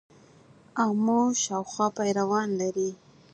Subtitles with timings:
[0.85, 2.89] آمو شاوخوا پیروان لري.